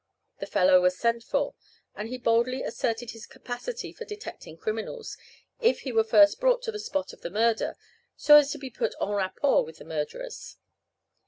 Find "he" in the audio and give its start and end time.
2.09-2.17, 5.81-5.91